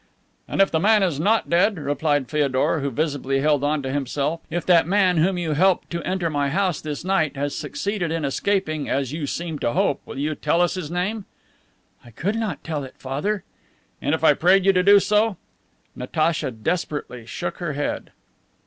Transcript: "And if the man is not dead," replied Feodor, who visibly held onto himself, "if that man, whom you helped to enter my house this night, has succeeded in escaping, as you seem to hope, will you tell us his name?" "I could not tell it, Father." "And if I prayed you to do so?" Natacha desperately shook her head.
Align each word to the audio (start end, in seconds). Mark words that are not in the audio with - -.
"And 0.47 0.63
if 0.63 0.71
the 0.71 0.79
man 0.79 1.03
is 1.03 1.19
not 1.19 1.47
dead," 1.47 1.77
replied 1.77 2.27
Feodor, 2.27 2.79
who 2.79 2.89
visibly 2.89 3.41
held 3.41 3.63
onto 3.63 3.89
himself, 3.89 4.39
"if 4.49 4.65
that 4.65 4.87
man, 4.87 5.17
whom 5.17 5.37
you 5.37 5.53
helped 5.53 5.91
to 5.91 6.01
enter 6.01 6.27
my 6.27 6.49
house 6.49 6.81
this 6.81 7.05
night, 7.05 7.35
has 7.37 7.53
succeeded 7.55 8.11
in 8.11 8.25
escaping, 8.25 8.89
as 8.89 9.11
you 9.13 9.27
seem 9.27 9.59
to 9.59 9.73
hope, 9.73 10.01
will 10.07 10.17
you 10.17 10.33
tell 10.33 10.59
us 10.59 10.73
his 10.73 10.89
name?" 10.89 11.25
"I 12.03 12.09
could 12.09 12.35
not 12.35 12.63
tell 12.63 12.83
it, 12.83 12.95
Father." 12.97 13.43
"And 14.01 14.15
if 14.15 14.23
I 14.23 14.33
prayed 14.33 14.65
you 14.65 14.73
to 14.73 14.81
do 14.81 14.99
so?" 14.99 15.37
Natacha 15.95 16.49
desperately 16.49 17.27
shook 17.27 17.59
her 17.59 17.73
head. 17.73 18.09